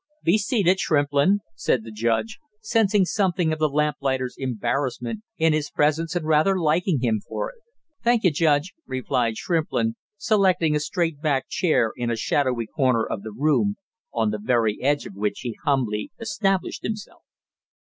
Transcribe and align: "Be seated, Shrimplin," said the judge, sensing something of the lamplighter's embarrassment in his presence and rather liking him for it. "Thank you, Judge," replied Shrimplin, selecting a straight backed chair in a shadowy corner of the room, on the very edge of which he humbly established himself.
"Be 0.23 0.39
seated, 0.39 0.79
Shrimplin," 0.79 1.41
said 1.53 1.83
the 1.83 1.91
judge, 1.91 2.39
sensing 2.59 3.05
something 3.05 3.53
of 3.53 3.59
the 3.59 3.69
lamplighter's 3.69 4.33
embarrassment 4.35 5.21
in 5.37 5.53
his 5.53 5.69
presence 5.69 6.15
and 6.15 6.25
rather 6.25 6.59
liking 6.59 7.01
him 7.03 7.21
for 7.29 7.51
it. 7.51 7.59
"Thank 8.03 8.23
you, 8.23 8.31
Judge," 8.31 8.73
replied 8.87 9.37
Shrimplin, 9.37 9.93
selecting 10.17 10.75
a 10.75 10.79
straight 10.79 11.21
backed 11.21 11.49
chair 11.51 11.93
in 11.95 12.09
a 12.09 12.15
shadowy 12.17 12.65
corner 12.65 13.05
of 13.05 13.21
the 13.21 13.31
room, 13.31 13.75
on 14.11 14.31
the 14.31 14.41
very 14.41 14.81
edge 14.81 15.05
of 15.05 15.13
which 15.13 15.41
he 15.41 15.55
humbly 15.65 16.09
established 16.19 16.81
himself. 16.81 17.21